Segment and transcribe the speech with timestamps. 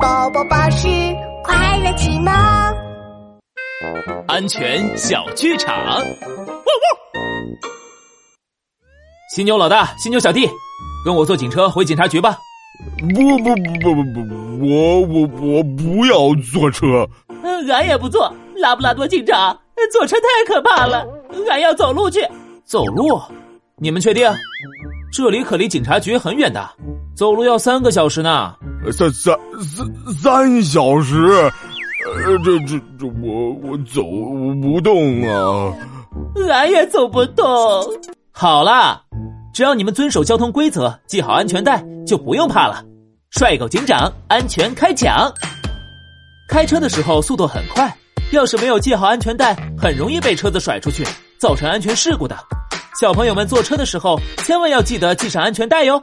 [0.00, 0.88] 宝宝巴士
[1.42, 2.32] 快乐启蒙，
[4.26, 5.74] 安全小剧场。
[5.74, 6.14] 汪汪！
[9.34, 10.48] 犀牛老大，犀牛小弟，
[11.04, 12.36] 跟我坐警车回警察局吧。
[12.98, 13.06] 不
[13.38, 17.08] 不不不不不，我我我不要坐车。
[17.42, 18.30] 嗯，俺也不坐。
[18.56, 19.58] 拉布拉多警长，
[19.92, 21.06] 坐车太可怕了，
[21.48, 22.20] 俺要走路去。
[22.64, 23.18] 走路？
[23.78, 24.30] 你们确定？
[25.12, 26.68] 这里可离警察局很远的，
[27.16, 28.54] 走路要三个小时呢。
[28.92, 31.50] 三三三三小时？
[32.06, 34.02] 呃，这这这，我我走
[34.60, 35.74] 不动啊！
[36.50, 37.44] 俺也走不动。
[38.30, 39.00] 好啦，
[39.54, 42.84] 只要你们遵守交通规则，系好安全带，就不用怕了。
[43.30, 45.32] 帅狗警长，安全开讲。
[46.48, 47.96] 开车的时候速度很快，
[48.30, 51.02] 要是没有系好安全带，很容易被车子甩出去，
[51.40, 52.36] 造成安全事故的。
[53.00, 55.94] 小朋友们坐车的时候，千万要记得系上安全带哟。
[55.94, 56.00] 汪